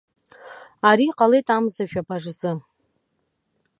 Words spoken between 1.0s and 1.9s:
ҟалеит амза